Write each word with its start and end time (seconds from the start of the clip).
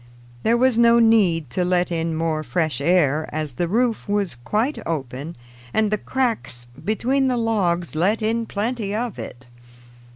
There 0.41 0.57
was 0.57 0.79
no 0.79 0.97
need 0.97 1.51
to 1.51 1.63
let 1.63 1.91
in 1.91 2.15
more 2.15 2.41
fresh 2.41 2.81
air, 2.81 3.29
as 3.31 3.53
the 3.53 3.67
roof 3.67 4.07
was 4.09 4.33
quite 4.33 4.79
open 4.83 5.35
and 5.75 5.91
the 5.91 5.97
cracks 5.99 6.65
between 6.83 7.27
the 7.27 7.37
logs 7.37 7.93
let 7.93 8.23
in 8.23 8.47
plenty 8.47 8.95
of 8.95 9.19
it. 9.19 9.45